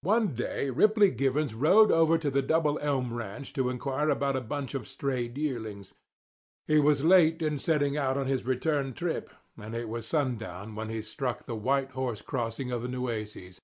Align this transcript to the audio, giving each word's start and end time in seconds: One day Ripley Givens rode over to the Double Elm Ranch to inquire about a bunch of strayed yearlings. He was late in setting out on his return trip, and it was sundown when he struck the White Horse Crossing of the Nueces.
One 0.00 0.28
day 0.34 0.70
Ripley 0.70 1.10
Givens 1.10 1.52
rode 1.52 1.92
over 1.92 2.16
to 2.16 2.30
the 2.30 2.40
Double 2.40 2.78
Elm 2.78 3.12
Ranch 3.12 3.52
to 3.52 3.68
inquire 3.68 4.08
about 4.08 4.36
a 4.36 4.40
bunch 4.40 4.72
of 4.72 4.88
strayed 4.88 5.36
yearlings. 5.36 5.92
He 6.66 6.78
was 6.80 7.04
late 7.04 7.42
in 7.42 7.58
setting 7.58 7.94
out 7.94 8.16
on 8.16 8.26
his 8.26 8.46
return 8.46 8.94
trip, 8.94 9.28
and 9.58 9.74
it 9.74 9.90
was 9.90 10.06
sundown 10.06 10.74
when 10.74 10.88
he 10.88 11.02
struck 11.02 11.44
the 11.44 11.56
White 11.56 11.90
Horse 11.90 12.22
Crossing 12.22 12.70
of 12.72 12.80
the 12.80 12.88
Nueces. 12.88 13.60